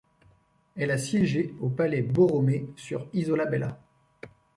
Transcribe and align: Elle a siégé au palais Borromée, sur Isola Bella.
Elle 0.75 0.89
a 0.89 0.97
siégé 0.97 1.53
au 1.59 1.69
palais 1.69 2.01
Borromée, 2.01 2.67
sur 2.75 3.07
Isola 3.13 3.45
Bella. 3.45 3.79